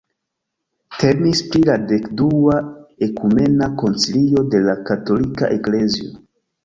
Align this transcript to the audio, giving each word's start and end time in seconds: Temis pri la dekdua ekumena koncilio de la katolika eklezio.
Temis 1.01 1.41
pri 1.51 1.61
la 1.69 1.75
dekdua 1.91 2.55
ekumena 3.09 3.69
koncilio 3.83 4.47
de 4.55 4.63
la 4.69 4.79
katolika 4.89 5.53
eklezio. 5.59 6.11